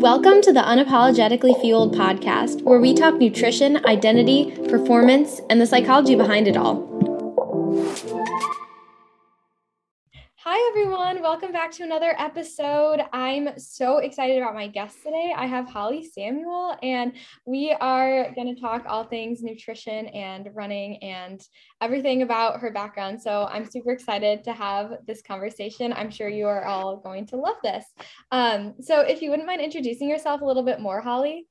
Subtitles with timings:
[0.00, 6.16] Welcome to the Unapologetically Fueled podcast, where we talk nutrition, identity, performance, and the psychology
[6.16, 7.13] behind it all.
[10.46, 11.22] Hi, everyone.
[11.22, 13.00] Welcome back to another episode.
[13.14, 15.32] I'm so excited about my guest today.
[15.34, 17.14] I have Holley Samuel, and
[17.46, 21.40] we are going to talk all things nutrition and running and
[21.80, 23.22] everything about her background.
[23.22, 25.94] So I'm super excited to have this conversation.
[25.94, 27.86] I'm sure you are all going to love this.
[28.30, 31.46] Um, so if you wouldn't mind introducing yourself a little bit more, Holley.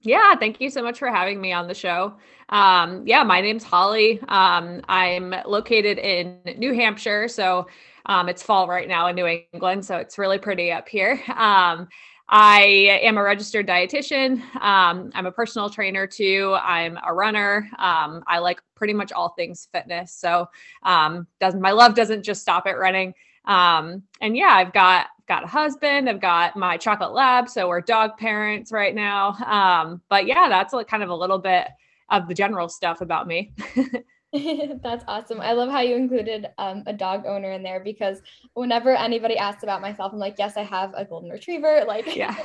[0.00, 2.14] Yeah, thank you so much for having me on the show.
[2.50, 4.20] Um, yeah, my name's Holley.
[4.28, 7.66] Um, I'm located in New Hampshire, so
[8.06, 11.20] um, it's fall right now in New England, so it's really pretty up here.
[11.36, 11.88] Um,
[12.30, 14.42] I am a registered dietitian.
[14.56, 16.54] Um, I'm a personal trainer too.
[16.60, 17.70] I'm a runner.
[17.78, 20.12] Um, I like pretty much all things fitness.
[20.12, 20.46] So
[20.82, 23.14] um, doesn't my love doesn't just stop at running.
[23.46, 26.08] Um, and yeah, I've got got a husband.
[26.08, 27.48] I've got my chocolate lab.
[27.48, 29.32] So we're dog parents right now.
[29.44, 31.68] Um, but yeah, that's like kind of a little bit
[32.10, 33.52] of the general stuff about me.
[34.82, 35.40] That's awesome.
[35.40, 38.20] I love how you included um, a dog owner in there because
[38.52, 41.76] whenever anybody asks about myself, I'm like, yes, I have a golden retriever.
[41.88, 42.36] Like, yeah,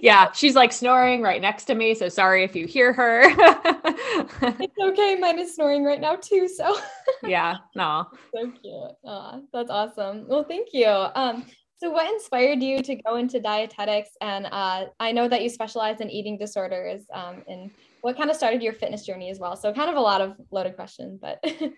[0.00, 1.94] yeah, she's like snoring right next to me.
[1.94, 3.20] So sorry if you hear her.
[3.22, 5.16] it's okay.
[5.20, 6.48] Mine is snoring right now too.
[6.48, 6.78] So
[7.22, 8.92] yeah, no, so cute.
[9.04, 10.26] Aw, that's awesome.
[10.26, 10.86] Well, thank you.
[10.86, 11.44] Um,
[11.78, 14.10] so, what inspired you to go into dietetics?
[14.20, 17.70] And uh, I know that you specialize in eating disorders um, and
[18.00, 19.56] what kind of started your fitness journey as well?
[19.56, 21.42] So kind of a lot of loaded questions, but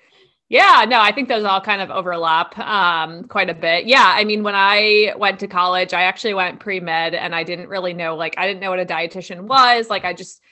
[0.51, 3.87] Yeah, no, I think those all kind of overlap um, quite a bit.
[3.87, 7.45] Yeah, I mean, when I went to college, I actually went pre med and I
[7.45, 9.89] didn't really know, like, I didn't know what a dietitian was.
[9.89, 10.43] Like, I just,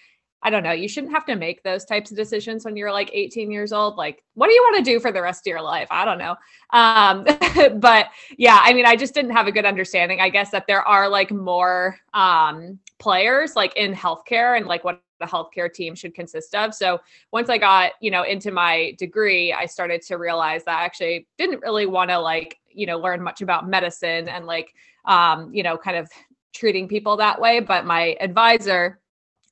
[0.43, 3.11] I don't know, you shouldn't have to make those types of decisions when you're like
[3.13, 3.97] 18 years old.
[3.97, 5.89] Like, what do you want to do for the rest of your life?
[5.91, 6.37] I don't know.
[6.71, 10.67] Um, but yeah, I mean, I just didn't have a good understanding, I guess, that
[10.69, 15.97] there are like more um, players like in healthcare and like what the healthcare team
[15.97, 16.73] should consist of.
[16.73, 17.01] So
[17.33, 21.27] once I got, you know, into my degree, I started to realize that I actually
[21.37, 24.73] didn't really want to like, you know, learn much about medicine and like
[25.09, 26.09] um, you know, kind of
[26.55, 27.61] treating people that way.
[27.61, 29.01] But my advisor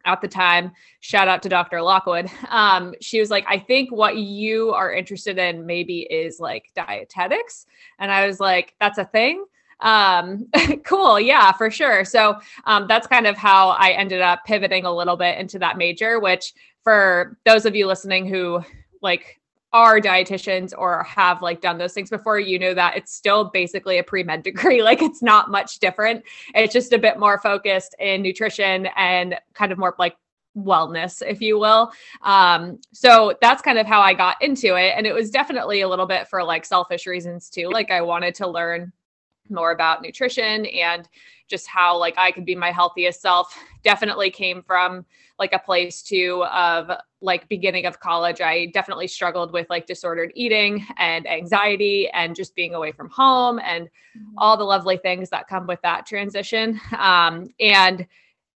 [0.06, 1.82] at the time, shout out to Dr.
[1.82, 2.30] Lockwood.
[2.48, 7.66] Um, she was like, I think what you are interested in maybe is like dietetics.
[7.98, 9.44] And I was like, that's a thing
[9.80, 10.46] um
[10.84, 12.34] cool yeah for sure so
[12.64, 16.18] um that's kind of how i ended up pivoting a little bit into that major
[16.18, 18.62] which for those of you listening who
[19.02, 19.38] like
[19.76, 23.98] are dietitians or have like done those things before you know that it's still basically
[23.98, 26.24] a pre-med degree like it's not much different.
[26.54, 30.16] It's just a bit more focused in nutrition and kind of more like
[30.56, 31.92] wellness if you will.
[32.22, 35.88] Um so that's kind of how i got into it and it was definitely a
[35.88, 37.68] little bit for like selfish reasons too.
[37.68, 38.94] Like i wanted to learn
[39.50, 41.06] more about nutrition and
[41.48, 45.04] just how like I could be my healthiest self definitely came from
[45.38, 46.90] like a place too of
[47.20, 52.54] like beginning of college I definitely struggled with like disordered eating and anxiety and just
[52.54, 54.38] being away from home and mm-hmm.
[54.38, 58.06] all the lovely things that come with that transition um and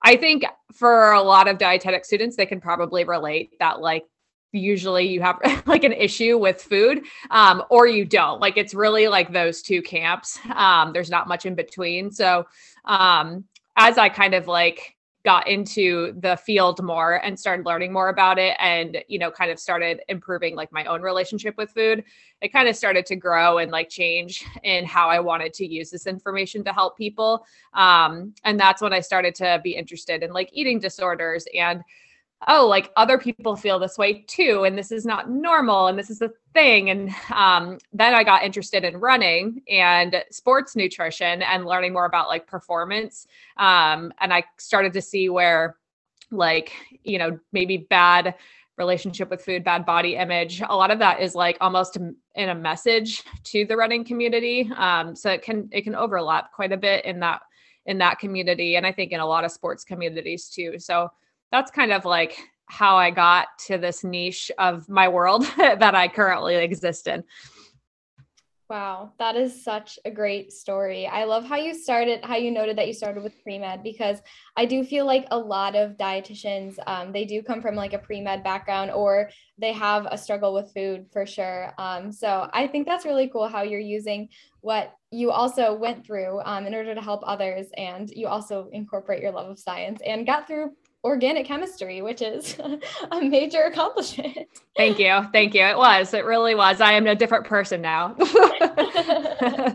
[0.02, 4.04] I think for a lot of dietetic students they can probably relate that like
[4.52, 8.40] usually you have like an issue with food um, or you don't.
[8.40, 12.10] Like it's really like those two camps um, there's not much in between.
[12.10, 12.46] So
[12.84, 13.44] um,
[13.76, 18.38] as i kind of like got into the field more and started learning more about
[18.38, 22.02] it and you know kind of started improving like my own relationship with food
[22.40, 25.90] it kind of started to grow and like change in how i wanted to use
[25.90, 27.44] this information to help people.
[27.74, 31.82] Um, and that's when i started to be interested in like eating disorders and
[32.48, 36.10] oh like other people feel this way too and this is not normal and this
[36.10, 41.66] is a thing and um, then i got interested in running and sports nutrition and
[41.66, 43.26] learning more about like performance
[43.58, 45.76] um, and i started to see where
[46.30, 46.72] like
[47.04, 48.34] you know maybe bad
[48.78, 51.98] relationship with food bad body image a lot of that is like almost
[52.34, 56.72] in a message to the running community um, so it can it can overlap quite
[56.72, 57.42] a bit in that
[57.86, 61.10] in that community and i think in a lot of sports communities too so
[61.50, 66.08] that's kind of like how I got to this niche of my world that I
[66.08, 67.24] currently exist in.
[68.70, 71.08] Wow, that is such a great story.
[71.08, 74.20] I love how you started, how you noted that you started with pre med because
[74.56, 77.98] I do feel like a lot of dietitians, um, they do come from like a
[77.98, 81.74] pre med background or they have a struggle with food for sure.
[81.78, 84.28] Um, so I think that's really cool how you're using
[84.60, 89.20] what you also went through um, in order to help others, and you also incorporate
[89.20, 90.70] your love of science and got through
[91.02, 92.56] organic chemistry, which is
[93.10, 94.36] a major accomplishment.
[94.76, 95.26] Thank you.
[95.32, 95.62] Thank you.
[95.62, 96.12] It was.
[96.14, 96.80] It really was.
[96.80, 98.14] I am a different person now.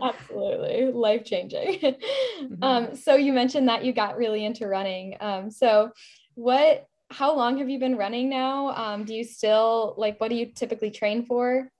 [0.02, 0.92] Absolutely.
[0.92, 1.80] Life changing.
[1.80, 2.62] Mm-hmm.
[2.62, 5.16] Um, so you mentioned that you got really into running.
[5.20, 5.90] Um, so
[6.34, 8.68] what how long have you been running now?
[8.70, 11.70] Um, do you still like what do you typically train for?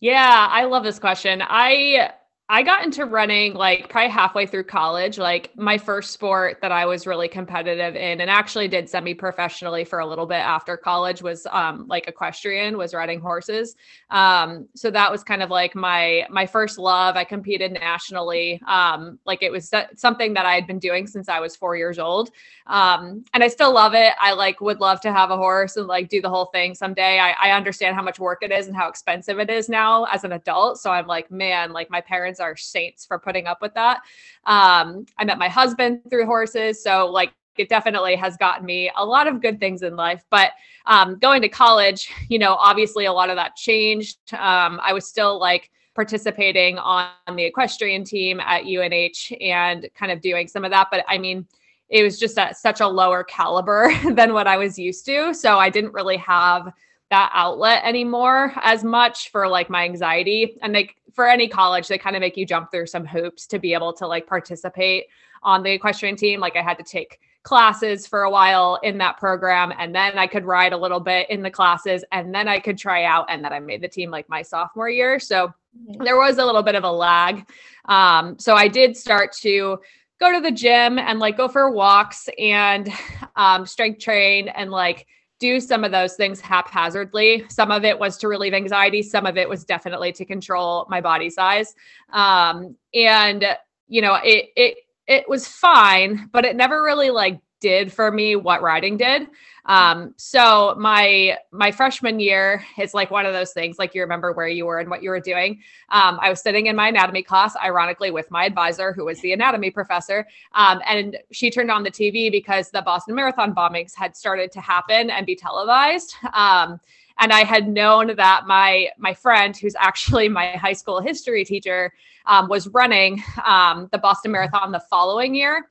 [0.00, 1.42] Yeah, I love this question.
[1.46, 2.12] I
[2.52, 5.16] I got into running like probably halfway through college.
[5.16, 9.84] Like my first sport that I was really competitive in and actually did semi professionally
[9.84, 13.74] for a little bit after college was um, like equestrian, was riding horses.
[14.10, 17.16] Um, so that was kind of like my my first love.
[17.16, 18.60] I competed nationally.
[18.68, 21.98] Um, like it was something that I had been doing since I was four years
[21.98, 22.32] old.
[22.66, 24.12] Um, and I still love it.
[24.20, 27.18] I like would love to have a horse and like do the whole thing someday.
[27.18, 30.24] I, I understand how much work it is and how expensive it is now as
[30.24, 30.78] an adult.
[30.80, 33.98] So I'm like, man, like my parents are saints for putting up with that.
[34.44, 36.82] Um, I met my husband through horses.
[36.82, 40.24] So, like, it definitely has gotten me a lot of good things in life.
[40.30, 40.52] But
[40.86, 44.18] um, going to college, you know, obviously a lot of that changed.
[44.34, 50.20] Um, I was still like, participating on the equestrian team at UNH and kind of
[50.20, 50.88] doing some of that.
[50.90, 51.46] But I mean,
[51.88, 55.34] it was just at such a lower caliber than what I was used to.
[55.34, 56.72] So I didn't really have
[57.12, 60.56] that outlet anymore as much for like my anxiety.
[60.62, 63.58] And like for any college, they kind of make you jump through some hoops to
[63.58, 65.04] be able to like participate
[65.42, 66.40] on the equestrian team.
[66.40, 70.26] Like I had to take classes for a while in that program and then I
[70.26, 73.44] could ride a little bit in the classes and then I could try out and
[73.44, 75.20] then I made the team like my sophomore year.
[75.20, 76.02] So mm-hmm.
[76.02, 77.46] there was a little bit of a lag.
[77.90, 79.80] Um, so I did start to
[80.18, 82.90] go to the gym and like go for walks and
[83.36, 85.06] um, strength train and like
[85.42, 87.44] do some of those things haphazardly.
[87.48, 91.00] Some of it was to relieve anxiety, some of it was definitely to control my
[91.00, 91.74] body size.
[92.12, 93.44] Um, and
[93.88, 94.76] you know, it it
[95.08, 99.28] it was fine, but it never really like did for me what riding did.
[99.64, 104.32] Um, so my my freshman year is like one of those things, like you remember
[104.32, 105.60] where you were and what you were doing.
[105.90, 109.32] Um, I was sitting in my anatomy class, ironically, with my advisor, who was the
[109.32, 114.16] anatomy professor, um, and she turned on the TV because the Boston Marathon bombings had
[114.16, 116.16] started to happen and be televised.
[116.34, 116.80] Um,
[117.18, 121.92] and I had known that my my friend, who's actually my high school history teacher,
[122.26, 125.68] um, was running um, the Boston Marathon the following year.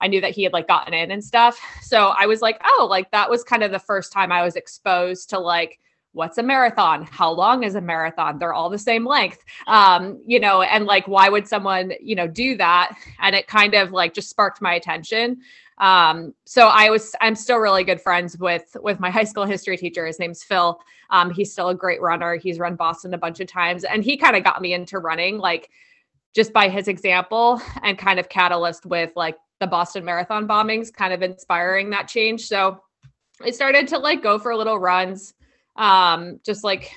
[0.00, 1.60] I knew that he had like gotten in and stuff.
[1.82, 4.56] So I was like, oh, like that was kind of the first time I was
[4.56, 5.80] exposed to like,
[6.12, 7.06] what's a marathon?
[7.10, 8.38] How long is a marathon?
[8.38, 9.44] They're all the same length.
[9.66, 12.96] Um, you know, and like, why would someone, you know, do that?
[13.20, 15.38] And it kind of like just sparked my attention.
[15.78, 19.76] Um, so I was, I'm still really good friends with, with my high school history
[19.76, 20.06] teacher.
[20.06, 20.80] His name's Phil.
[21.10, 22.36] Um, he's still a great runner.
[22.36, 25.38] He's run Boston a bunch of times and he kind of got me into running,
[25.38, 25.70] like,
[26.34, 31.12] just by his example and kind of catalyst with like the Boston Marathon bombings, kind
[31.12, 32.46] of inspiring that change.
[32.46, 32.82] So
[33.42, 35.34] I started to like go for little runs.
[35.76, 36.92] Um, just like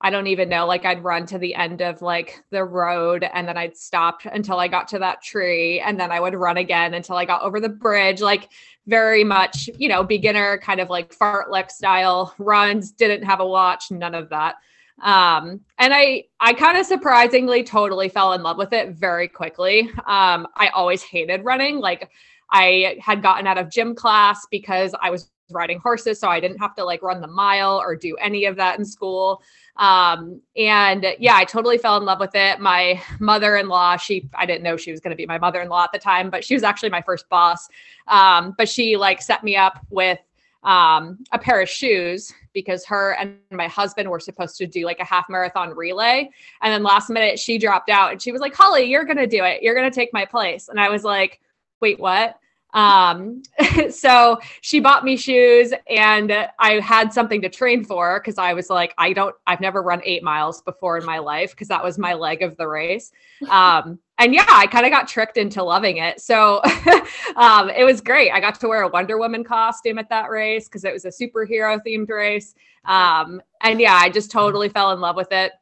[0.00, 3.48] I don't even know, like I'd run to the end of like the road and
[3.48, 6.94] then I'd stop until I got to that tree and then I would run again
[6.94, 8.20] until I got over the bridge.
[8.20, 8.48] Like
[8.86, 13.90] very much, you know, beginner kind of like fartlek style runs, didn't have a watch,
[13.90, 14.56] none of that.
[15.02, 19.90] Um, and I, I kind of surprisingly totally fell in love with it very quickly.
[20.06, 21.78] Um, I always hated running.
[21.78, 22.10] Like
[22.50, 26.20] I had gotten out of gym class because I was riding horses.
[26.20, 28.84] So I didn't have to like run the mile or do any of that in
[28.84, 29.42] school.
[29.76, 32.60] Um, and yeah, I totally fell in love with it.
[32.60, 35.60] My mother in law, she, I didn't know she was going to be my mother
[35.60, 37.68] in law at the time, but she was actually my first boss.
[38.08, 40.18] Um, but she like set me up with
[40.64, 44.98] um, a pair of shoes because her and my husband were supposed to do like
[44.98, 46.28] a half marathon relay.
[46.60, 49.28] And then last minute, she dropped out and she was like, Holley, you're going to
[49.28, 49.62] do it.
[49.62, 50.68] You're going to take my place.
[50.68, 51.40] And I was like,
[51.80, 52.36] wait, what?
[52.74, 53.42] Um,
[53.90, 58.70] so she bought me shoes and I had something to train for because I was
[58.70, 61.96] like, I don't, I've never run eight miles before in my life because that was
[61.96, 63.12] my leg of the race.
[63.48, 66.20] Um, and yeah, I kind of got tricked into loving it.
[66.20, 66.60] So
[67.36, 68.32] um, it was great.
[68.32, 71.08] I got to wear a Wonder Woman costume at that race because it was a
[71.08, 72.54] superhero themed race.
[72.84, 75.52] Um, and yeah, I just totally fell in love with it.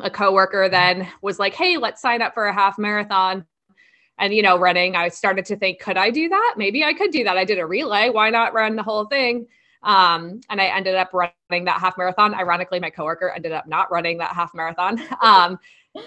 [0.00, 3.44] A coworker then was like, "Hey, let's sign up for a half marathon."
[4.18, 6.54] And you know, running, I started to think, could I do that?
[6.56, 7.38] Maybe I could do that.
[7.38, 8.10] I did a relay.
[8.10, 9.46] Why not run the whole thing?
[9.82, 12.34] Um, and I ended up running that half marathon.
[12.34, 15.02] Ironically, my coworker ended up not running that half marathon.
[15.22, 15.58] Um,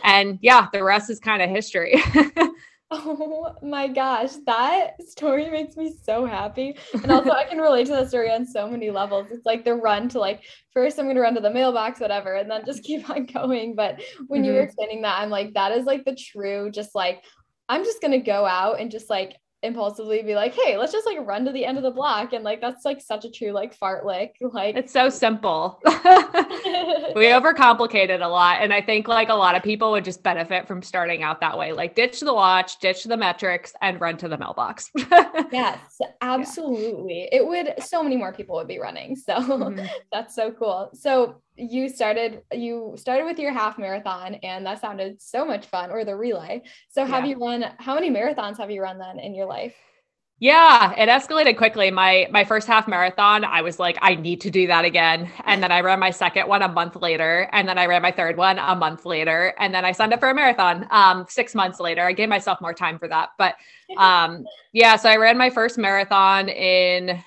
[0.03, 2.01] and yeah, the rest is kind of history.
[2.91, 6.77] oh my gosh, that story makes me so happy.
[6.93, 9.27] And also, I can relate to that story on so many levels.
[9.31, 12.35] It's like the run to like, first I'm going to run to the mailbox, whatever,
[12.35, 13.75] and then just keep on going.
[13.75, 14.45] But when mm-hmm.
[14.45, 14.65] you were mm-hmm.
[14.65, 17.23] explaining that, I'm like, that is like the true, just like,
[17.69, 21.07] I'm just going to go out and just like impulsively be like, hey, let's just
[21.07, 22.33] like run to the end of the block.
[22.33, 24.31] And like that's like such a true like fartlek.
[24.41, 25.79] Like it's so simple.
[25.85, 28.61] we overcomplicate it a lot.
[28.61, 31.57] And I think like a lot of people would just benefit from starting out that
[31.57, 31.71] way.
[31.71, 34.91] Like ditch the watch, ditch the metrics, and run to the mailbox.
[35.51, 37.29] yes, absolutely.
[37.31, 37.39] Yeah.
[37.39, 39.15] It would so many more people would be running.
[39.15, 39.85] So mm-hmm.
[40.11, 40.89] that's so cool.
[40.93, 45.91] So you started you started with your half marathon and that sounded so much fun
[45.91, 47.31] or the relay so have yeah.
[47.31, 49.75] you run how many marathons have you run then in your life
[50.43, 51.89] yeah, it escalated quickly.
[51.89, 55.31] My my first half marathon, I was like, I need to do that again.
[55.45, 58.11] And then I ran my second one a month later, and then I ran my
[58.11, 61.55] third one a month later, and then I signed up for a marathon um, six
[61.55, 62.01] months later.
[62.01, 63.55] I gave myself more time for that, but
[63.97, 64.43] um,
[64.73, 64.97] yeah.
[64.97, 67.23] So I ran my first marathon in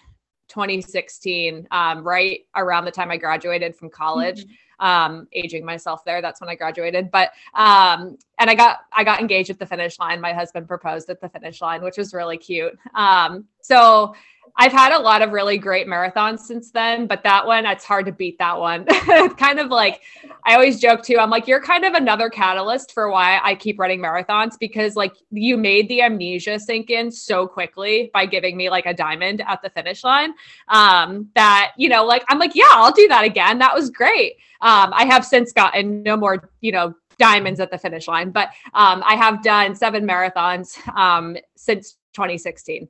[0.49, 4.45] 2016, um, right around the time I graduated from college.
[4.45, 4.53] Mm-hmm.
[4.79, 6.21] Um, aging myself there.
[6.21, 7.11] That's when I graduated.
[7.11, 10.21] But um, and I got I got engaged at the finish line.
[10.21, 12.79] My husband proposed at the finish line, which was really cute.
[12.95, 14.15] Um, so
[14.59, 18.07] I've had a lot of really great marathons since then, but that one, it's hard
[18.07, 18.87] to beat that one.
[19.37, 20.01] kind of like,
[20.45, 21.19] I always joke too.
[21.19, 25.13] I'm like, you're kind of another catalyst for why I keep running marathons because like
[25.31, 29.61] you made the amnesia sink in so quickly by giving me like a diamond at
[29.61, 30.33] the finish line.
[30.69, 33.59] Um, that, you know, like, I'm like, yeah, I'll do that again.
[33.59, 34.37] That was great.
[34.63, 38.49] Um, I have since gotten no more, you know, diamonds at the finish line, but
[38.75, 42.89] um, I have done seven marathons um, since 2016.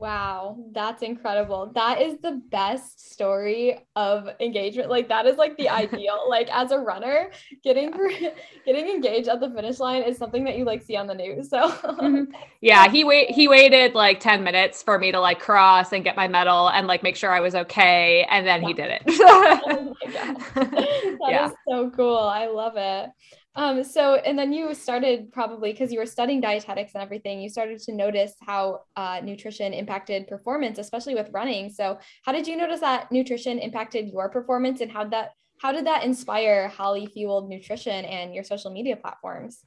[0.00, 1.72] Wow, that's incredible.
[1.74, 4.88] That is the best story of engagement.
[4.88, 6.24] Like that is like the ideal.
[6.26, 7.30] Like as a runner,
[7.62, 7.90] getting
[8.64, 11.50] getting engaged at the finish line is something that you like see on the news.
[11.50, 12.32] So mm-hmm.
[12.62, 16.16] yeah, he wait he waited like 10 minutes for me to like cross and get
[16.16, 18.26] my medal and like make sure I was okay.
[18.30, 18.68] And then yeah.
[18.68, 19.02] he did it.
[19.06, 20.36] oh my God.
[20.54, 21.46] That yeah.
[21.48, 22.16] is so cool.
[22.16, 23.10] I love it.
[23.56, 27.48] Um, so, and then you started probably because you were studying dietetics and everything, you
[27.48, 31.68] started to notice how uh, nutrition impacted performance, especially with running.
[31.68, 35.86] So, how did you notice that nutrition impacted your performance and how that how did
[35.86, 39.62] that inspire Holley Fueled Nutrition and your social media platforms?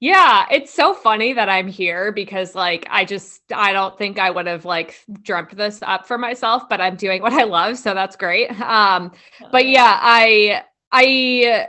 [0.00, 4.30] Yeah, it's so funny that I'm here because like I just I don't think I
[4.30, 7.94] would have like dreamt this up for myself, but I'm doing what I love, so
[7.94, 8.50] that's great.
[8.60, 9.12] Um
[9.52, 11.68] but yeah, I I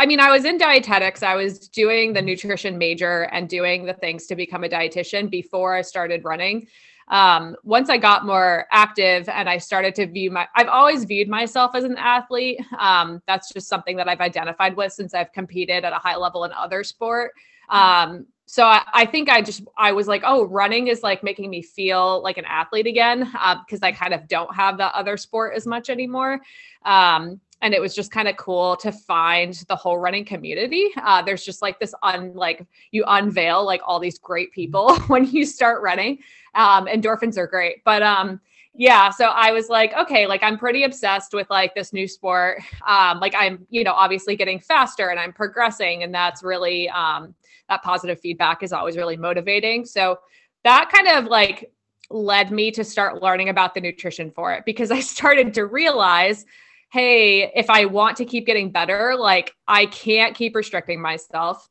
[0.00, 1.22] I mean, I was in dietetics.
[1.22, 5.74] I was doing the nutrition major and doing the things to become a dietitian before
[5.74, 6.68] I started running.
[7.08, 11.28] Um, once I got more active and I started to view my, I've always viewed
[11.28, 12.62] myself as an athlete.
[12.78, 16.44] Um, that's just something that I've identified with since I've competed at a high level
[16.44, 17.32] in other sport.
[17.68, 21.50] Um, so I, I, think I just I was like, oh, running is like making
[21.50, 25.18] me feel like an athlete again because uh, I kind of don't have that other
[25.18, 26.40] sport as much anymore.
[26.86, 30.90] Um, and it was just kind of cool to find the whole running community.
[31.02, 35.26] Uh, there's just like this un like you unveil like all these great people when
[35.26, 36.18] you start running.
[36.54, 37.84] Um, endorphins are great.
[37.84, 38.40] But um
[38.72, 42.62] yeah so i was like okay like i'm pretty obsessed with like this new sport.
[42.86, 47.34] Um like i'm you know obviously getting faster and i'm progressing and that's really um
[47.68, 49.86] that positive feedback is always really motivating.
[49.86, 50.18] So
[50.64, 51.72] that kind of like
[52.10, 56.44] led me to start learning about the nutrition for it because i started to realize
[56.92, 61.68] hey, if I want to keep getting better, like I can't keep restricting myself.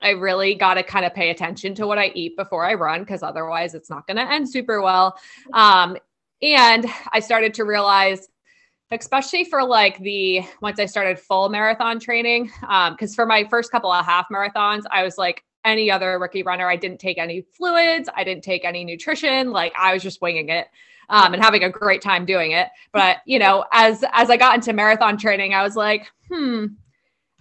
[0.00, 3.00] I really got to kind of pay attention to what I eat before I run
[3.00, 5.18] because otherwise it's not going to end super well.
[5.52, 5.96] Um,
[6.42, 8.28] and I started to realize,
[8.92, 13.72] especially for like the once I started full marathon training, because um, for my first
[13.72, 16.68] couple of half marathons, I was like any other rookie runner.
[16.68, 20.48] I didn't take any fluids, I didn't take any nutrition, like I was just winging
[20.48, 20.68] it
[21.08, 22.68] um, and having a great time doing it.
[22.92, 26.66] But you know, as as I got into marathon training, I was like, hmm,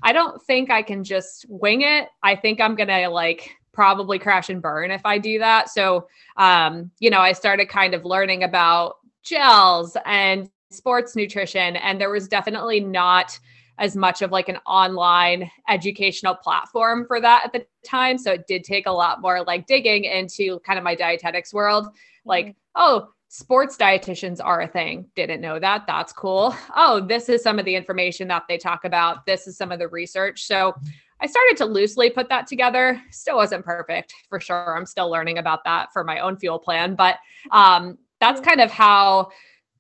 [0.03, 2.09] I don't think I can just wing it.
[2.23, 5.69] I think I'm gonna like probably crash and burn if I do that.
[5.69, 6.07] So,
[6.37, 12.09] um, you know, I started kind of learning about gels and sports nutrition, and there
[12.09, 13.37] was definitely not
[13.77, 18.17] as much of like an online educational platform for that at the time.
[18.17, 21.87] So it did take a lot more like digging into kind of my dietetics world.
[22.25, 22.57] Like, mm-hmm.
[22.75, 25.09] oh, sports dietitians are a thing.
[25.15, 25.85] Didn't know that.
[25.85, 26.55] That's cool.
[26.75, 29.25] Oh, this is some of the information that they talk about.
[29.25, 30.43] This is some of the research.
[30.43, 30.73] So
[31.19, 33.01] I started to loosely put that together.
[33.11, 34.77] Still wasn't perfect for sure.
[34.77, 37.17] I'm still learning about that for my own fuel plan, but
[37.51, 39.29] um, that's kind of how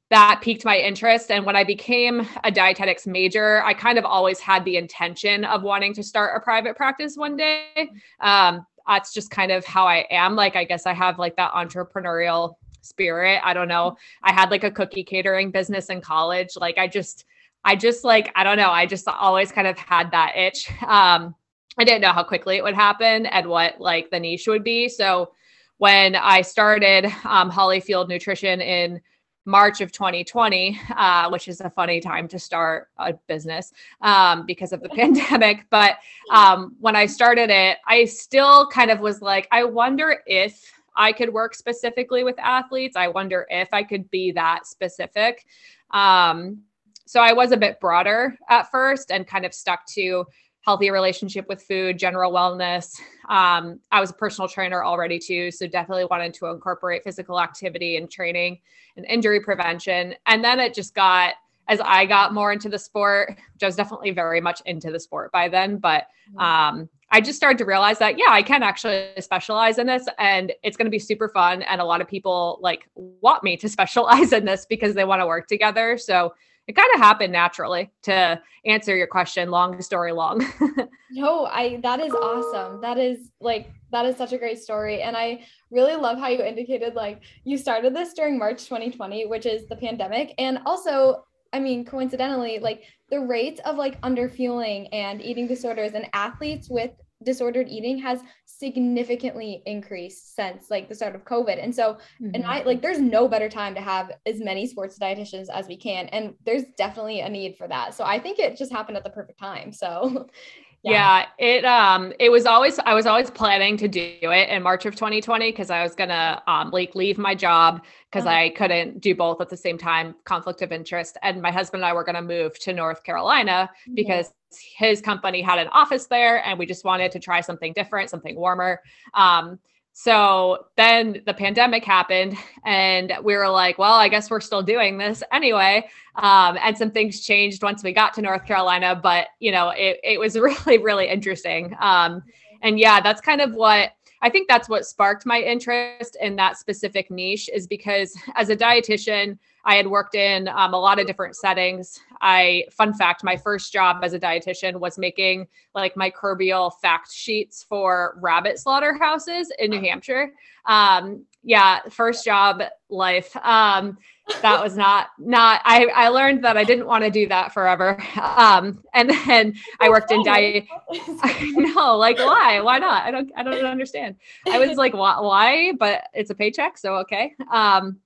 [0.09, 1.31] that piqued my interest.
[1.31, 5.63] And when I became a dietetics major, I kind of always had the intention of
[5.63, 7.89] wanting to start a private practice one day.
[8.21, 10.35] Um, that's just kind of how I am.
[10.35, 13.41] Like, I guess I have like that entrepreneurial spirit.
[13.43, 13.97] I don't know.
[14.23, 16.51] I had like a cookie catering business in college.
[16.55, 17.25] Like I just,
[17.65, 18.69] I just like, I don't know.
[18.69, 20.71] I just always kind of had that itch.
[20.83, 21.35] Um,
[21.77, 24.87] I didn't know how quickly it would happen and what like the niche would be.
[24.87, 25.33] So
[25.79, 29.01] when I started um, Holley Fueled Nutrition in
[29.47, 34.73] March of 2020, uh, which is a funny time to start a business um, because
[34.73, 35.65] of the pandemic.
[35.69, 35.99] But
[36.31, 41.13] um, when I started it, I still kind of was like, I wonder if I
[41.13, 42.97] could work specifically with athletes.
[42.97, 45.45] I wonder if I could be that specific.
[45.91, 46.63] Um,
[47.05, 50.25] so I was a bit broader at first and kind of stuck to
[50.67, 52.99] healthy relationship with food, general wellness.
[53.29, 57.95] Um, I was a personal trainer already too, so definitely wanted to incorporate physical activity
[57.95, 58.59] and training
[58.97, 60.13] and injury prevention.
[60.25, 61.35] And then it just got
[61.69, 64.99] as I got more into the sport, which I was definitely very much into the
[64.99, 66.39] sport by then, but mm-hmm.
[66.39, 70.51] um, I just started to realize that yeah, I can actually specialize in this, and
[70.63, 71.61] it's going to be super fun.
[71.61, 75.21] And a lot of people like want me to specialize in this because they want
[75.21, 75.97] to work together.
[75.97, 76.33] So
[76.67, 80.45] it kind of happened naturally to answer your question long story long.
[81.09, 82.81] No i that is awesome.
[82.81, 86.43] That is like that is such a great story and i really love how you
[86.43, 91.59] indicated like you started this during march 2020 which is the pandemic and also i
[91.59, 96.91] mean coincidentally like the rates of like underfueling and eating disorders and athletes with
[97.23, 101.61] disordered eating has significantly increased since like the start of covid.
[101.61, 102.31] And so mm-hmm.
[102.33, 105.77] and i like there's no better time to have as many sports dietitians as we
[105.77, 107.93] can and there's definitely a need for that.
[107.93, 109.71] So i think it just happened at the perfect time.
[109.71, 110.27] So
[110.91, 111.25] yeah.
[111.39, 111.45] yeah.
[111.47, 114.95] it um it was always I was always planning to do it in March of
[114.95, 118.35] 2020 because I was gonna um like leave my job because uh-huh.
[118.35, 121.17] I couldn't do both at the same time, conflict of interest.
[121.23, 123.95] And my husband and I were gonna move to North Carolina mm-hmm.
[123.95, 124.33] because
[124.77, 128.35] his company had an office there and we just wanted to try something different, something
[128.35, 128.81] warmer.
[129.13, 129.59] Um
[129.99, 134.99] so then the pandemic happened, and we were like, well, I guess we're still doing
[134.99, 135.89] this anyway.
[136.15, 139.99] Um, and some things changed once we got to North Carolina, but you know, it,
[140.03, 141.75] it was really, really interesting.
[141.79, 142.21] Um,
[142.61, 146.59] and yeah, that's kind of what I think that's what sparked my interest in that
[146.59, 151.05] specific niche is because as a dietitian, I had worked in um, a lot of
[151.05, 151.99] different settings.
[152.21, 155.45] I, fun fact, my first job as a dietitian was making
[155.75, 160.31] like microbial fact sheets for rabbit slaughterhouses in New Hampshire.
[160.65, 163.35] Um, yeah, first job life.
[163.43, 163.97] Um,
[164.41, 167.97] that was not not I, I learned that I didn't want to do that forever.
[168.17, 170.65] Um, and then I worked in diet.
[170.89, 172.61] I know, like why?
[172.61, 173.05] Why not?
[173.05, 174.15] I don't I don't understand.
[174.49, 175.19] I was like, why?
[175.19, 175.73] why?
[175.77, 177.33] But it's a paycheck, so okay.
[177.51, 177.99] Um,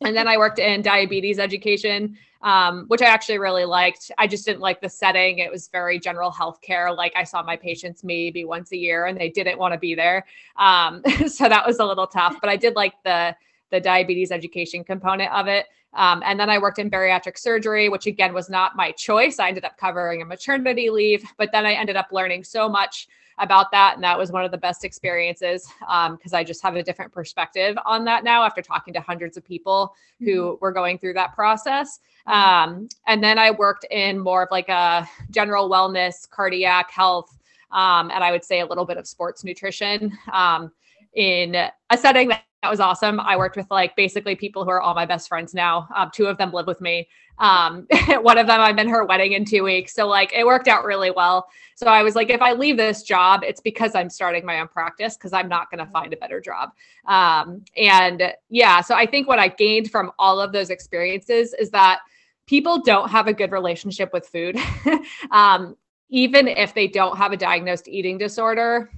[0.00, 4.10] and then I worked in diabetes education, um, which I actually really liked.
[4.16, 5.38] I just didn't like the setting.
[5.38, 6.96] It was very general healthcare.
[6.96, 9.94] Like I saw my patients maybe once a year and they didn't want to be
[9.94, 10.24] there.
[10.56, 13.36] Um, so that was a little tough, but I did like the,
[13.70, 15.66] the diabetes education component of it.
[15.92, 19.38] Um, and then I worked in bariatric surgery, which again was not my choice.
[19.38, 23.08] I ended up covering a maternity leave, but then I ended up learning so much
[23.40, 23.94] about that.
[23.94, 27.10] And that was one of the best experiences because um, I just have a different
[27.10, 30.54] perspective on that now after talking to hundreds of people who mm-hmm.
[30.60, 32.00] were going through that process.
[32.28, 32.38] Mm-hmm.
[32.38, 37.36] Um, and then I worked in more of like a general wellness, cardiac health,
[37.72, 40.70] um, and I would say a little bit of sports nutrition um,
[41.14, 43.18] in a setting that that was awesome.
[43.20, 45.88] I worked with like basically people who are all my best friends now.
[45.96, 47.08] Um, two of them live with me.
[47.38, 47.86] Um,
[48.20, 49.94] one of them I'm in her wedding in two weeks.
[49.94, 51.48] So like it worked out really well.
[51.74, 54.68] So I was like, if I leave this job, it's because I'm starting my own
[54.68, 56.70] practice because I'm not going to find a better job.
[57.06, 61.70] Um, and yeah, so I think what I gained from all of those experiences is
[61.70, 62.00] that
[62.46, 64.58] people don't have a good relationship with food.
[65.30, 65.76] um,
[66.10, 68.90] even if they don't have a diagnosed eating disorder.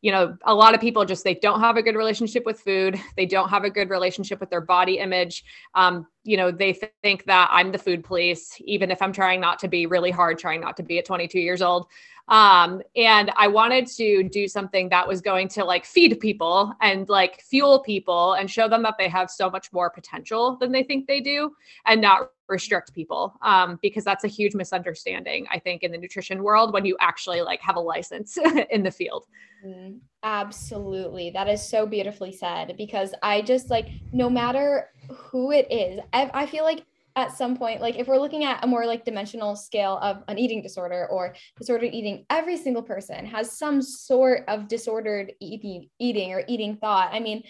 [0.00, 3.00] You know a lot of people just they don't have a good relationship with food.
[3.16, 5.44] They don't have a good relationship with their body image.
[5.74, 9.40] Um, you know they th- think that i'm the food police even if i'm trying
[9.40, 11.86] not to be really hard trying not to be at 22 years old
[12.28, 17.08] um, and i wanted to do something that was going to like feed people and
[17.08, 20.82] like fuel people and show them that they have so much more potential than they
[20.82, 21.52] think they do
[21.86, 23.34] and not restrict people.
[23.42, 27.42] Um, because that's a huge misunderstanding i think in the nutrition world when you actually
[27.42, 28.38] like have a license
[28.70, 29.26] in the field.
[29.64, 31.30] Mm, absolutely.
[31.30, 36.30] That is so beautifully said because i just like no matter who it is I,
[36.32, 36.84] I feel like
[37.18, 40.38] at some point like if we're looking at a more like dimensional scale of an
[40.38, 46.32] eating disorder or disordered eating every single person has some sort of disordered eating eating
[46.32, 47.42] or eating thought i mean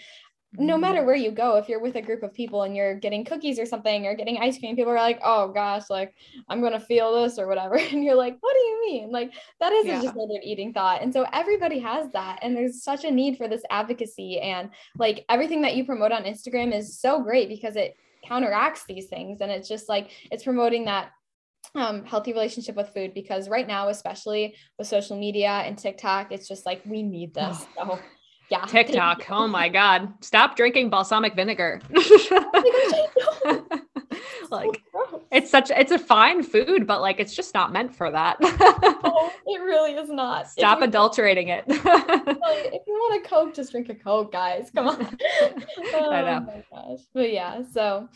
[0.53, 0.81] no mm-hmm.
[0.81, 3.59] matter where you go, if you're with a group of people and you're getting cookies
[3.59, 6.15] or something or getting ice cream, people are like, oh gosh, like
[6.47, 7.77] I'm gonna feel this or whatever.
[7.91, 9.11] And you're like, what do you mean?
[9.11, 10.01] Like that is yeah.
[10.01, 11.03] just another eating thought.
[11.03, 12.39] And so everybody has that.
[12.41, 14.39] And there's such a need for this advocacy.
[14.39, 17.95] And like everything that you promote on Instagram is so great because it
[18.29, 19.41] counteracts these things.
[19.41, 21.09] And it's just like it's promoting that
[21.75, 26.47] um, healthy relationship with food because right now, especially with social media and TikTok, it's
[26.47, 27.65] just like we need this.
[27.75, 27.99] So
[28.49, 28.65] Yeah.
[28.65, 29.25] TikTok.
[29.29, 30.11] Oh my God.
[30.21, 31.81] Stop drinking balsamic vinegar.
[34.49, 34.81] like
[35.31, 38.37] it's such it's a fine food, but like it's just not meant for that.
[38.41, 40.49] oh, it really is not.
[40.49, 41.63] Stop adulterating it.
[41.67, 44.71] if you want a Coke, just drink a Coke, guys.
[44.73, 45.17] Come on.
[45.93, 46.45] oh, I know.
[46.47, 46.99] Oh my gosh.
[47.13, 48.09] But yeah, so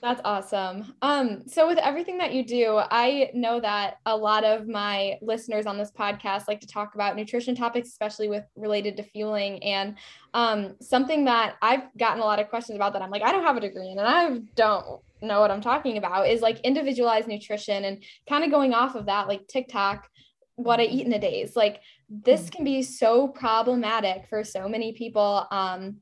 [0.00, 0.94] that's awesome.
[1.02, 5.66] Um, so with everything that you do, I know that a lot of my listeners
[5.66, 9.62] on this podcast like to talk about nutrition topics, especially with related to fueling.
[9.62, 9.96] And
[10.34, 13.44] um, something that I've gotten a lot of questions about that I'm like, I don't
[13.44, 17.28] have a degree in and I don't know what I'm talking about is like individualized
[17.28, 20.08] nutrition and kind of going off of that, like TikTok,
[20.54, 22.52] what I eat in a day is like this mm.
[22.52, 25.46] can be so problematic for so many people.
[25.50, 25.98] Um,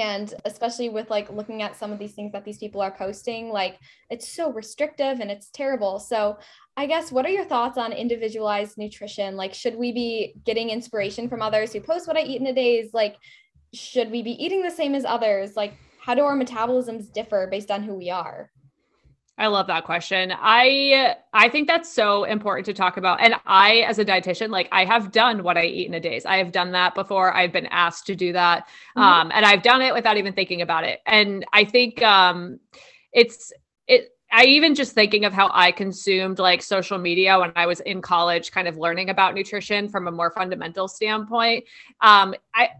[0.00, 3.50] and especially with like looking at some of these things that these people are posting
[3.50, 3.78] like
[4.10, 5.98] it's so restrictive and it's terrible.
[5.98, 6.38] So
[6.76, 9.36] i guess what are your thoughts on individualized nutrition?
[9.36, 12.54] Like should we be getting inspiration from others who post what i eat in a
[12.54, 12.78] day?
[12.78, 13.16] Is like
[13.74, 15.56] should we be eating the same as others?
[15.56, 18.50] Like how do our metabolisms differ based on who we are
[19.42, 20.32] I love that question.
[20.32, 23.20] I I think that's so important to talk about.
[23.20, 26.24] And I as a dietitian, like I have done what I eat in a days.
[26.24, 27.34] I have done that before.
[27.34, 28.68] I've been asked to do that.
[28.96, 29.00] Mm-hmm.
[29.02, 31.00] Um and I've done it without even thinking about it.
[31.06, 32.60] And I think um
[33.12, 33.52] it's
[33.88, 37.80] it I even just thinking of how I consumed like social media when I was
[37.80, 41.64] in college, kind of learning about nutrition from a more fundamental standpoint.
[42.00, 42.70] Um, I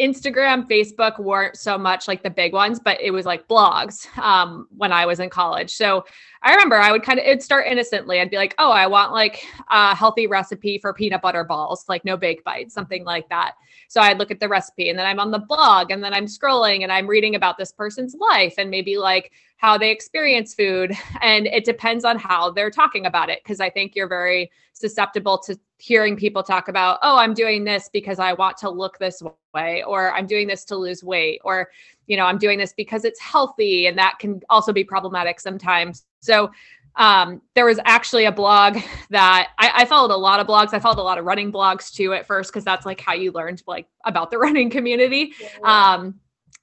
[0.00, 4.68] Instagram, Facebook weren't so much like the big ones, but it was like blogs um,
[4.76, 5.74] when I was in college.
[5.74, 6.04] So
[6.42, 8.20] I remember I would kind of it'd start innocently.
[8.20, 12.04] I'd be like, oh, I want like a healthy recipe for peanut butter balls, like
[12.04, 13.54] no bake bites, something like that.
[13.88, 16.26] So I'd look at the recipe and then I'm on the blog and then I'm
[16.26, 20.92] scrolling and I'm reading about this person's life and maybe like how they experience food.
[21.22, 23.42] And it depends on how they're talking about it.
[23.44, 27.88] Cause I think you're very susceptible to hearing people talk about, oh, I'm doing this
[27.92, 29.22] because I want to look this
[29.54, 31.70] way, or I'm doing this to lose weight, or,
[32.06, 33.86] you know, I'm doing this because it's healthy.
[33.86, 36.04] And that can also be problematic sometimes.
[36.20, 36.50] So
[36.96, 38.78] um, there was actually a blog
[39.10, 40.72] that I, I, followed a lot of blogs.
[40.72, 43.32] I followed a lot of running blogs too at first because that's like how you
[43.32, 45.34] learned like about the running community.
[45.62, 46.18] Um,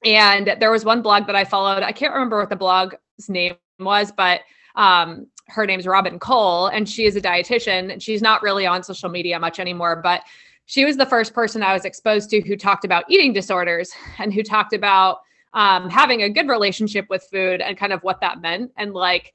[0.06, 1.84] and there was one blog that I followed.
[1.84, 4.41] I can't remember what the blog's name was, but
[4.75, 7.91] um, her name's Robin Cole, and she is a dietitian.
[7.91, 10.23] And She's not really on social media much anymore, but
[10.65, 14.34] she was the first person I was exposed to who talked about eating disorders and
[14.34, 15.19] who talked about
[15.53, 18.71] um, having a good relationship with food and kind of what that meant.
[18.77, 19.34] And like,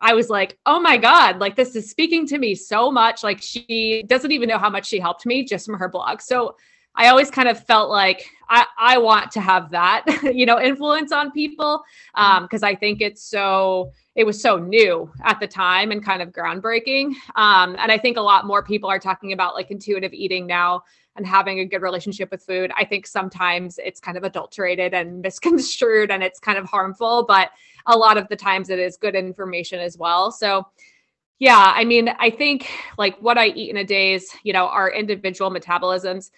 [0.00, 3.22] I was like, oh my God, like this is speaking to me so much.
[3.22, 6.20] Like she doesn't even know how much she helped me just from her blog.
[6.20, 6.56] So
[6.94, 11.10] I always kind of felt like I, I want to have that, you know, influence
[11.10, 11.82] on people.
[12.14, 16.20] Um, cause I think it's so, it was so new at the time and kind
[16.20, 17.14] of groundbreaking.
[17.34, 20.82] Um, and I think a lot more people are talking about like intuitive eating now
[21.16, 22.70] and having a good relationship with food.
[22.76, 27.50] I think sometimes it's kind of adulterated and misconstrued and it's kind of harmful, but
[27.86, 30.30] a lot of the times it is good information as well.
[30.30, 30.66] So,
[31.38, 34.68] yeah, I mean, I think like what I eat in a day is, you know,
[34.68, 36.30] our individual metabolisms.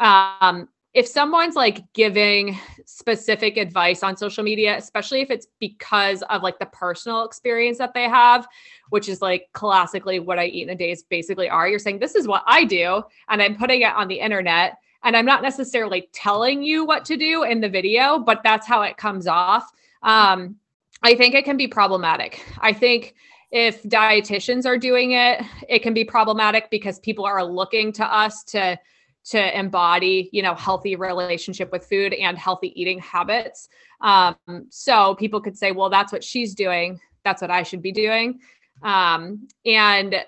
[0.00, 6.42] Um, if someone's like giving specific advice on social media, especially if it's because of
[6.42, 8.48] like the personal experience that they have,
[8.88, 12.00] which is like classically what I eat in a day is basically are, you're saying,
[12.00, 14.78] this is what I do, and I'm putting it on the internet.
[15.02, 18.82] And I'm not necessarily telling you what to do in the video, but that's how
[18.82, 19.70] it comes off.
[20.02, 20.56] Um,
[21.02, 22.44] I think it can be problematic.
[22.58, 23.14] I think
[23.50, 28.44] if dietitians are doing it, it can be problematic because people are looking to us
[28.44, 28.78] to
[29.22, 33.68] to embody you know healthy relationship with food and healthy eating habits.
[34.00, 34.36] Um,
[34.70, 36.98] so people could say well that's what she's doing.
[37.24, 38.40] That's what i should be doing.
[38.82, 40.24] Um, and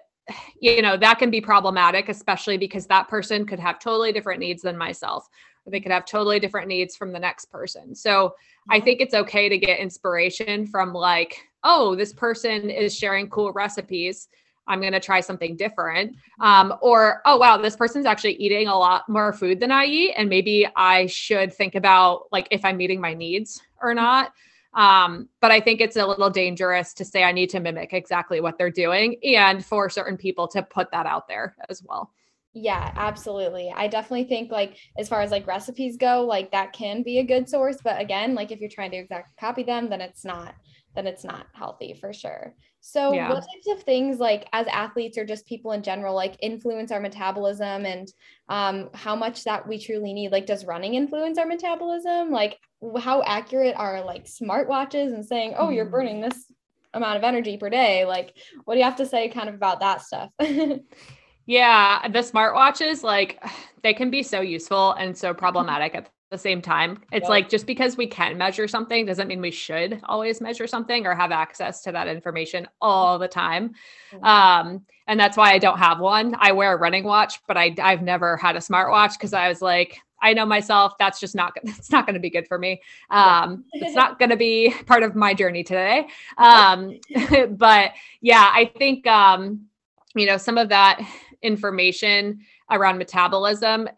[0.61, 4.63] you know that can be problematic especially because that person could have totally different needs
[4.63, 5.29] than myself
[5.67, 7.95] they could have totally different needs from the next person.
[7.95, 8.35] So
[8.71, 13.53] i think it's okay to get inspiration from like oh this person is sharing cool
[13.53, 14.29] recipes
[14.67, 16.17] I'm going to try something different.
[16.41, 20.15] Um, or, oh, wow, this person's actually eating a lot more food than I eat.
[20.17, 24.33] And maybe I should think about like if I'm meeting my needs or not.
[24.75, 28.41] Um, but I think it's a little dangerous to say I need to mimic exactly
[28.41, 32.11] what they're doing and for certain people to put that out there as well.
[32.55, 33.73] Yeah, absolutely.
[33.75, 37.25] I definitely think like as far as like recipes go, like that can be a
[37.25, 40.55] good source, but again, like if you're trying to exactly copy them, then it's not
[40.95, 42.55] then it's not healthy for sure.
[42.81, 43.29] So, yeah.
[43.29, 47.01] what types of things, like as athletes or just people in general, like influence our
[47.01, 48.13] metabolism and
[48.49, 50.33] um, how much that we truly need?
[50.33, 52.31] Like, does running influence our metabolism?
[52.31, 52.59] Like,
[52.99, 56.29] how accurate are like smartwatches and saying, oh, you're burning mm.
[56.29, 56.53] this
[56.93, 58.05] amount of energy per day?
[58.05, 60.31] Like, what do you have to say kind of about that stuff?
[61.47, 63.43] Yeah, the smartwatches, like
[63.83, 66.99] they can be so useful and so problematic at the same time.
[67.13, 71.07] It's like just because we can measure something doesn't mean we should always measure something
[71.07, 73.75] or have access to that information all the time.
[74.13, 74.25] Mm-hmm.
[74.25, 76.35] Um, and that's why I don't have one.
[76.39, 79.61] I wear a running watch, but I I've never had a smartwatch because I was
[79.61, 82.81] like, I know myself that's just not it's not going to be good for me.
[83.11, 86.07] Um, it's not going to be part of my journey today.
[86.39, 86.99] Um,
[87.51, 89.67] but yeah, I think um,
[90.15, 91.07] you know some of that
[91.43, 93.89] information around metabolism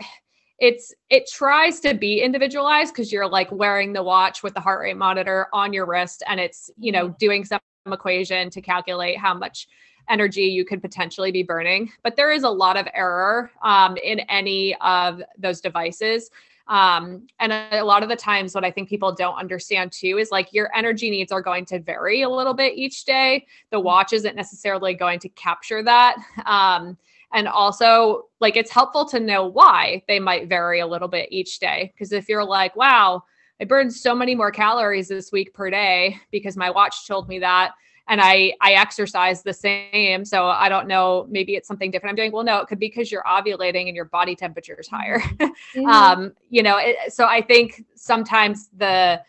[0.59, 4.81] it's it tries to be individualized because you're like wearing the watch with the heart
[4.81, 7.17] rate monitor on your wrist and it's you know mm-hmm.
[7.19, 7.61] doing some
[7.93, 9.69] equation to calculate how much
[10.09, 14.21] energy you could potentially be burning but there is a lot of error um, in
[14.21, 16.31] any of those devices
[16.67, 20.19] um, and a, a lot of the times what i think people don't understand too
[20.19, 23.77] is like your energy needs are going to vary a little bit each day the
[23.77, 23.87] mm-hmm.
[23.87, 26.97] watch isn't necessarily going to capture that um,
[27.35, 31.59] and also, like, it's helpful to know why they might vary a little bit each
[31.59, 31.93] day.
[31.93, 33.25] Because if you're like, wow,
[33.61, 37.41] I burned so many more calories this week per day because my watch told me
[37.41, 37.73] that.
[38.07, 40.25] And I I exercise the same.
[40.25, 42.33] So I don't know, maybe it's something different I'm doing.
[42.33, 45.21] Well, no, it could be because you're ovulating and your body temperature is higher.
[45.75, 45.87] Mm-hmm.
[45.87, 49.21] um, you know, it, so I think sometimes the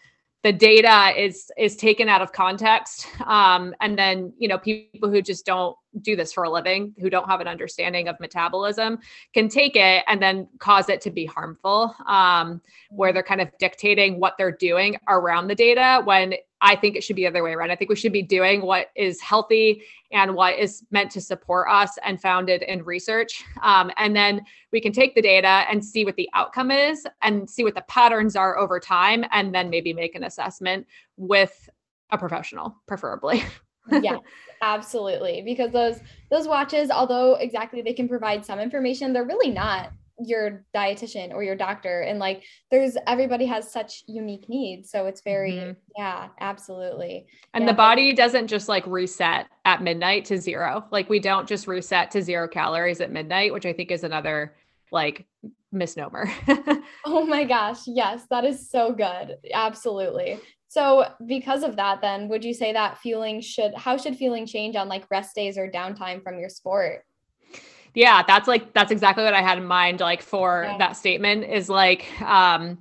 [0.45, 3.08] the data is is taken out of context.
[3.25, 7.10] Um, and then you know people who just don't do this for a living who
[7.10, 8.99] don't have an understanding of metabolism
[9.34, 13.49] can take it and then cause it to be harmful um, where they're kind of
[13.58, 17.43] dictating what they're doing around the data when I think it should be the other
[17.43, 17.69] way around.
[17.69, 21.67] I think we should be doing what is healthy and what is meant to support
[21.69, 23.43] us and founded in research.
[23.62, 27.47] Um, and then we can take the data and see what the outcome is and
[27.47, 31.69] see what the patterns are over time, and then maybe make an assessment with
[32.10, 33.43] a professional, preferably.
[34.01, 34.17] yeah,
[34.63, 35.43] absolutely.
[35.45, 35.99] Because those
[36.32, 41.43] those watches, although exactly they can provide some information, they're really not your dietitian or
[41.43, 45.71] your doctor and like there's everybody has such unique needs so it's very mm-hmm.
[45.97, 47.28] yeah absolutely.
[47.54, 47.71] And yeah.
[47.71, 50.86] the body doesn't just like reset at midnight to zero.
[50.91, 54.56] Like we don't just reset to zero calories at midnight which i think is another
[54.91, 55.25] like
[55.71, 56.30] misnomer.
[57.06, 60.39] Oh my gosh yes that is so good absolutely.
[60.67, 64.75] So because of that then would you say that fueling should how should fueling change
[64.75, 67.04] on like rest days or downtime from your sport
[67.95, 70.77] yeah that's like that's exactly what i had in mind like for yeah.
[70.77, 72.77] that statement is like um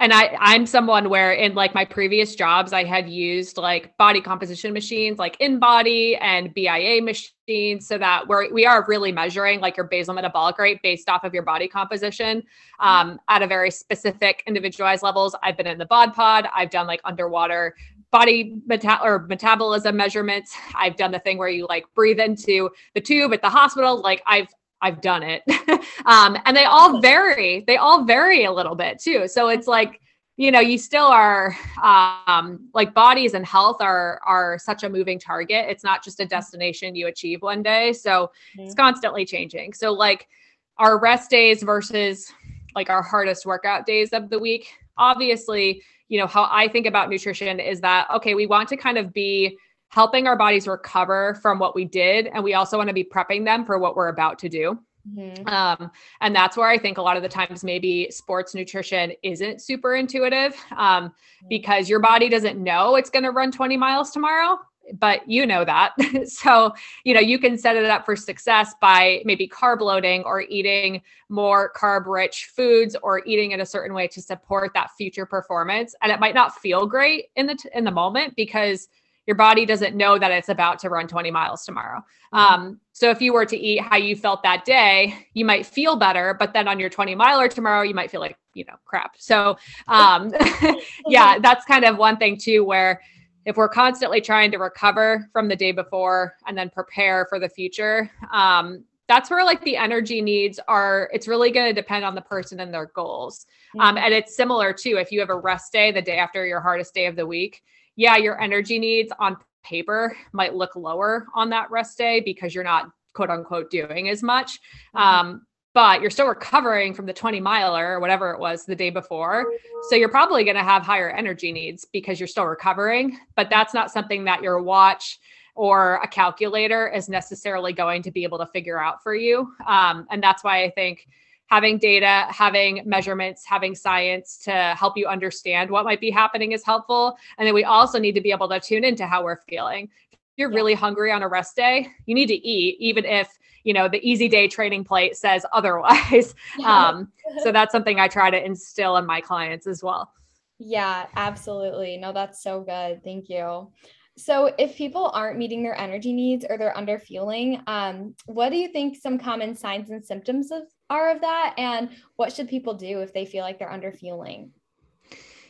[0.00, 4.20] and I I'm someone where in like my previous jobs I had used like body
[4.20, 9.76] composition machines like InBody and BIA machines so that we're we are really measuring like
[9.76, 12.42] your basal metabolic rate based off of your body composition
[12.78, 15.34] um, at a very specific individualized levels.
[15.42, 17.74] I've been in the bod pod, I've done like underwater
[18.10, 20.54] body meta- or metabolism measurements.
[20.74, 24.00] I've done the thing where you like breathe into the tube at the hospital.
[24.00, 24.48] Like I've
[24.80, 25.42] I've done it.
[26.06, 27.64] um, and they all vary.
[27.66, 29.26] They all vary a little bit too.
[29.26, 30.00] So it's like,
[30.36, 35.18] you know, you still are um, like bodies and health are are such a moving
[35.18, 35.66] target.
[35.68, 37.92] It's not just a destination you achieve one day.
[37.92, 38.60] So mm-hmm.
[38.60, 39.72] it's constantly changing.
[39.72, 40.28] So like
[40.76, 42.32] our rest days versus
[42.74, 44.68] like our hardest workout days of the week.
[44.96, 48.98] Obviously, you know, how I think about nutrition is that, okay, we want to kind
[48.98, 52.26] of be helping our bodies recover from what we did.
[52.26, 54.78] And we also want to be prepping them for what we're about to do.
[55.16, 55.46] Mm-hmm.
[55.48, 55.90] Um,
[56.20, 59.94] and that's where I think a lot of the times maybe sports nutrition isn't super
[59.94, 61.48] intuitive um, mm-hmm.
[61.48, 64.58] because your body doesn't know it's going to run 20 miles tomorrow
[64.98, 65.94] but you know that.
[66.28, 66.72] so,
[67.04, 71.02] you know, you can set it up for success by maybe carb loading or eating
[71.28, 75.94] more carb rich foods or eating in a certain way to support that future performance.
[76.02, 78.88] And it might not feel great in the t- in the moment because
[79.28, 82.02] your body doesn't know that it's about to run 20 miles tomorrow.
[82.32, 82.36] Mm-hmm.
[82.38, 85.96] Um, so if you were to eat how you felt that day, you might feel
[85.96, 89.16] better, but then on your 20 miler tomorrow, you might feel like, you know, crap.
[89.18, 90.32] So um,
[91.06, 93.02] yeah, that's kind of one thing too, where
[93.48, 97.48] if we're constantly trying to recover from the day before and then prepare for the
[97.48, 101.08] future, um, that's where like the energy needs are.
[101.14, 103.46] It's really going to depend on the person and their goals.
[103.74, 103.88] Um, mm-hmm.
[103.88, 104.98] Um, and it's similar too.
[104.98, 107.62] If you have a rest day, the day after your hardest day of the week,
[107.96, 112.64] yeah, your energy needs on paper might look lower on that rest day because you're
[112.64, 114.60] not quote unquote doing as much.
[114.94, 114.98] Mm-hmm.
[114.98, 115.46] Um,
[115.78, 119.46] but you're still recovering from the 20 miler or whatever it was the day before.
[119.88, 123.16] So you're probably going to have higher energy needs because you're still recovering.
[123.36, 125.20] But that's not something that your watch
[125.54, 129.52] or a calculator is necessarily going to be able to figure out for you.
[129.68, 131.06] Um, and that's why I think
[131.46, 136.64] having data, having measurements, having science to help you understand what might be happening is
[136.64, 137.16] helpful.
[137.38, 139.90] And then we also need to be able to tune into how we're feeling
[140.38, 143.28] you're really hungry on a rest day, you need to eat, even if
[143.64, 146.34] you know the easy day training plate says otherwise.
[146.64, 150.12] um, so that's something I try to instill in my clients as well.
[150.58, 151.98] Yeah, absolutely.
[151.98, 153.04] No, that's so good.
[153.04, 153.70] Thank you.
[154.16, 158.56] So, if people aren't meeting their energy needs or they're under fueling, um, what do
[158.56, 161.54] you think some common signs and symptoms of are of that?
[161.56, 164.50] And what should people do if they feel like they're under fueling?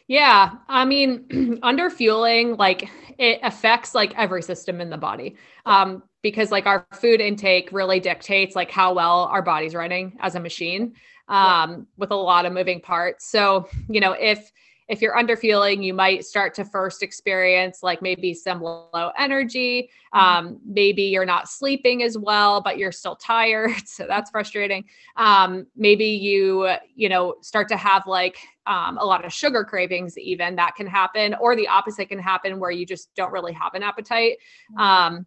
[0.09, 5.37] Yeah, I mean, under fueling, like it affects like every system in the body.
[5.67, 10.35] Um, because like our food intake really dictates like how well our body's running as
[10.35, 10.95] a machine
[11.29, 11.77] um, yeah.
[11.97, 13.31] with a lot of moving parts.
[13.31, 14.51] So, you know, if
[14.89, 19.91] if you're under fueling, you might start to first experience like maybe some low energy.
[20.15, 20.19] Mm-hmm.
[20.19, 23.71] Um, maybe you're not sleeping as well, but you're still tired.
[23.99, 24.85] So that's frustrating.
[25.17, 30.17] Um, maybe you, you know, start to have like um, a lot of sugar cravings,
[30.17, 33.75] even that can happen, or the opposite can happen where you just don't really have
[33.75, 34.37] an appetite.
[34.73, 34.81] Mm-hmm.
[34.81, 35.27] Um,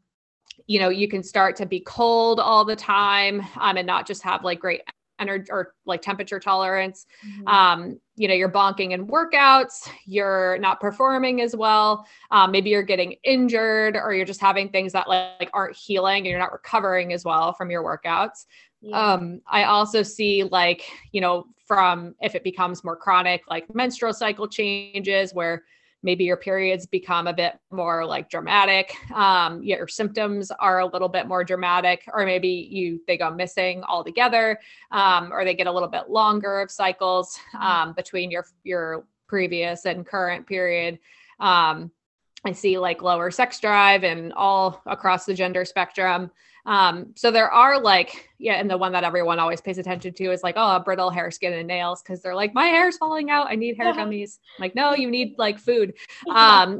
[0.67, 4.23] you know, you can start to be cold all the time um, and not just
[4.23, 4.81] have like great
[5.21, 7.05] energy or like temperature tolerance.
[7.25, 7.47] Mm-hmm.
[7.47, 12.05] Um, you know, you're bonking in workouts, you're not performing as well.
[12.31, 16.17] Um, maybe you're getting injured or you're just having things that like, like aren't healing
[16.17, 18.45] and you're not recovering as well from your workouts.
[18.81, 19.13] Yeah.
[19.13, 24.13] Um, I also see like, you know, from if it becomes more chronic, like menstrual
[24.13, 25.63] cycle changes where
[26.03, 31.09] maybe your periods become a bit more like dramatic um, your symptoms are a little
[31.09, 34.59] bit more dramatic or maybe you they go missing altogether
[34.91, 37.65] um, or they get a little bit longer of cycles mm-hmm.
[37.65, 40.99] um, between your your previous and current period
[41.39, 41.91] um,
[42.45, 46.31] i see like lower sex drive and all across the gender spectrum
[46.65, 50.31] um, so there are like, yeah, and the one that everyone always pays attention to
[50.31, 53.47] is like, oh, brittle hair, skin, and nails, because they're like, my hair's falling out.
[53.49, 54.39] I need hair gummies.
[54.57, 55.93] I'm like, no, you need like food.
[56.29, 56.79] Um,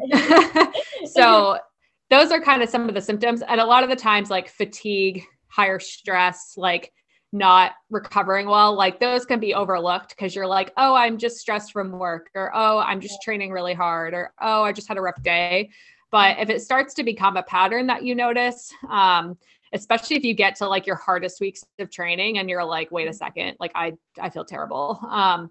[1.06, 1.58] so
[2.10, 3.42] those are kind of some of the symptoms.
[3.42, 6.94] And a lot of the times, like fatigue, higher stress, like
[7.34, 11.72] not recovering well, like those can be overlooked because you're like, oh, I'm just stressed
[11.72, 15.02] from work, or oh, I'm just training really hard, or oh, I just had a
[15.02, 15.70] rough day.
[16.12, 19.38] But if it starts to become a pattern that you notice, um,
[19.74, 23.08] especially if you get to like your hardest weeks of training and you're like, wait
[23.08, 23.18] a mm-hmm.
[23.18, 25.00] second, like I I feel terrible.
[25.10, 25.50] Um,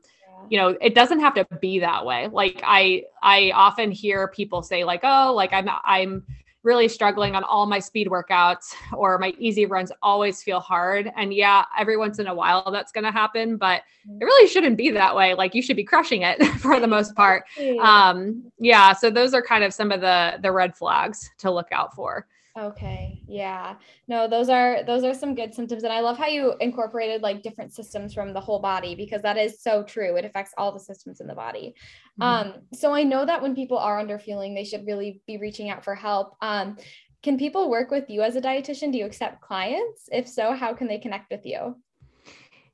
[0.49, 2.29] you know, it doesn't have to be that way.
[2.29, 6.25] Like I I often hear people say like, oh, like I'm I'm
[6.63, 11.11] really struggling on all my speed workouts or my easy runs always feel hard.
[11.17, 14.25] And yeah, every once in a while that's going to happen, but it mm-hmm.
[14.25, 15.33] really shouldn't be that way.
[15.35, 17.45] Like you should be crushing it for the most part.
[17.81, 18.93] Um, yeah.
[18.93, 22.27] So those are kind of some of the, the red flags to look out for.
[22.61, 23.23] Okay.
[23.27, 23.77] Yeah.
[24.07, 27.43] No, those are those are some good symptoms and I love how you incorporated like
[27.43, 30.17] different systems from the whole body because that is so true.
[30.17, 31.75] It affects all the systems in the body.
[32.21, 32.23] Mm-hmm.
[32.23, 35.71] Um so I know that when people are under fueling they should really be reaching
[35.71, 36.37] out for help.
[36.43, 36.77] Um
[37.23, 38.93] can people work with you as a dietitian?
[38.93, 40.09] Do you accept clients?
[40.13, 41.77] If so, how can they connect with you?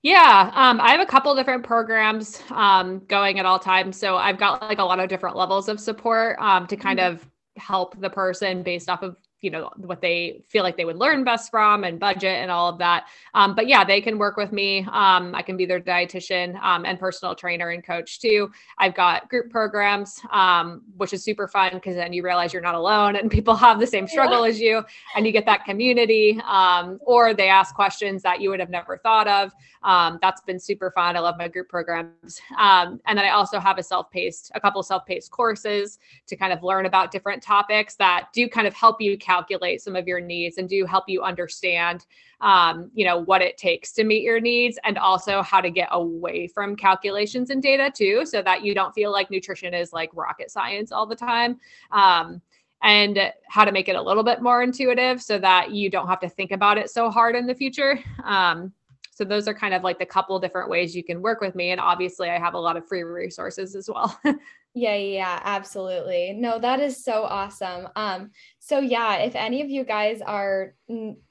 [0.03, 3.99] Yeah, um, I have a couple different programs um, going at all times.
[3.99, 7.15] So I've got like a lot of different levels of support um, to kind mm-hmm.
[7.15, 10.97] of help the person based off of you know what they feel like they would
[10.97, 13.07] learn best from and budget and all of that.
[13.35, 14.87] Um, but yeah they can work with me.
[14.91, 18.51] Um, i can be their dietitian um, and personal trainer and coach too.
[18.79, 22.75] I've got group programs um, which is super fun because then you realize you're not
[22.75, 24.51] alone and people have the same struggle yeah.
[24.51, 28.61] as you and you get that community um, or they ask questions that you would
[28.61, 29.53] have never thought of.
[29.83, 31.17] Um, that's been super fun.
[31.17, 32.41] I love my group programs.
[32.59, 36.87] And then i also have a self-paced a couple self-paced courses to kind of learn
[36.87, 40.69] about different topics that do kind of help you calculate some of your needs and
[40.69, 42.07] do help you understand
[42.41, 45.89] um, you know what it takes to meet your needs and also how to get
[45.93, 50.11] away from calculations and data too so that you don't feel like nutrition is like
[50.15, 51.59] rocket science all the time
[51.93, 52.41] um,
[52.83, 56.21] and how to make it a little bit more intuitive so that you don't have
[56.21, 58.73] to think about it so hard in the future um,
[59.11, 61.71] so those are kind of like the couple different ways you can work with me
[61.71, 64.19] and obviously i have a lot of free resources as well
[64.79, 66.35] Yeah, yeah, absolutely.
[66.35, 67.89] No, that is so awesome.
[67.97, 70.75] Um, so yeah, if any of you guys are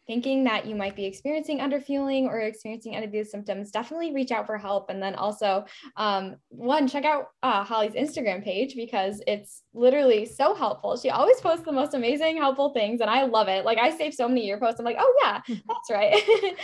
[0.07, 4.31] thinking that you might be experiencing underfueling or experiencing any of these symptoms, definitely reach
[4.31, 4.89] out for help.
[4.89, 10.55] And then also, um, one, check out uh, Holley's Instagram page because it's literally so
[10.55, 10.97] helpful.
[10.97, 13.63] She always posts the most amazing, helpful things, and I love it.
[13.63, 14.79] Like I save so many of your posts.
[14.79, 16.19] I'm like, oh yeah, that's right.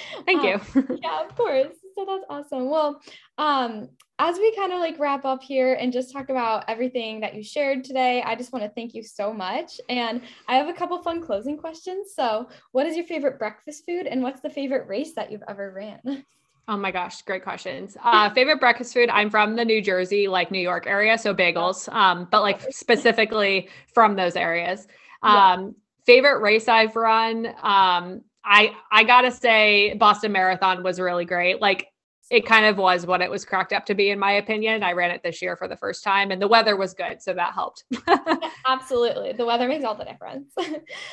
[0.25, 0.99] Thank um, you.
[1.03, 1.75] yeah, of course.
[1.93, 2.71] So that's awesome.
[2.71, 2.99] Well,
[3.37, 3.89] um,
[4.21, 7.41] as we kind of like wrap up here and just talk about everything that you
[7.41, 9.81] shared today, I just want to thank you so much.
[9.89, 12.13] And I have a couple fun closing questions.
[12.15, 15.73] So, what is your favorite breakfast food and what's the favorite race that you've ever
[15.75, 16.23] ran?
[16.67, 17.97] Oh my gosh, great questions.
[18.01, 19.09] Uh, favorite breakfast food?
[19.09, 23.67] I'm from the New Jersey, like New York area, so bagels, um, but like specifically
[23.93, 24.87] from those areas.
[25.23, 27.47] Um, favorite race I've run.
[27.47, 31.59] Um, I I gotta say Boston Marathon was really great.
[31.59, 31.90] Like
[32.31, 34.83] it kind of was what it was cracked up to be, in my opinion.
[34.83, 37.33] I ran it this year for the first time, and the weather was good, so
[37.33, 37.83] that helped.
[38.67, 40.53] Absolutely, the weather makes all the difference.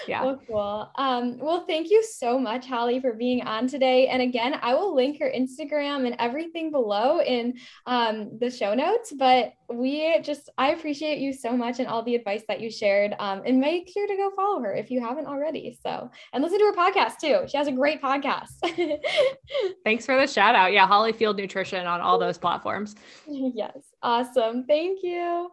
[0.07, 0.25] Yeah.
[0.25, 0.91] well, cool.
[0.97, 4.07] Um, well, thank you so much, Holley, for being on today.
[4.07, 7.55] And again, I will link her Instagram and everything below in
[7.85, 9.13] um, the show notes.
[9.13, 13.15] But we just, I appreciate you so much and all the advice that you shared.
[13.19, 15.79] Um, and make sure to go follow her if you haven't already.
[15.83, 17.47] So, and listen to her podcast too.
[17.49, 18.49] She has a great podcast.
[19.85, 20.73] Thanks for the shout out.
[20.73, 22.97] Yeah, Holley Fueled Nutrition on all those platforms.
[23.27, 23.77] yes.
[24.03, 24.65] Awesome.
[24.65, 25.51] Thank you.